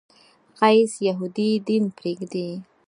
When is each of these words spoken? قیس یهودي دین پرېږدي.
قیس 0.59 0.91
یهودي 1.07 1.49
دین 1.67 1.83
پرېږدي. 1.97 2.49